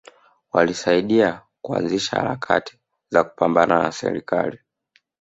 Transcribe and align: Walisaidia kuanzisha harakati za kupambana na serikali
Walisaidia 0.51 1.41
kuanzisha 1.61 2.15
harakati 2.17 2.79
za 3.11 3.23
kupambana 3.23 3.83
na 3.83 3.91
serikali 3.91 4.59